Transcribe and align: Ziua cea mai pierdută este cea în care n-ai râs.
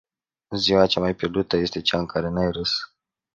Ziua 0.51 0.85
cea 0.87 0.99
mai 0.99 1.15
pierdută 1.15 1.57
este 1.57 1.81
cea 1.81 1.97
în 1.97 2.05
care 2.05 2.29
n-ai 2.29 2.51
râs. 2.51 2.71